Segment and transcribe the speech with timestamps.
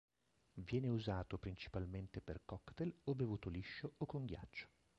[0.55, 4.67] Viene usato principalmente per cocktail o bevuto liscio o con ghiaccio.